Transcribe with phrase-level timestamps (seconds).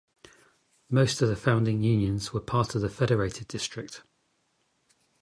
[0.89, 4.01] Most of the founding unions were part of the Federated District.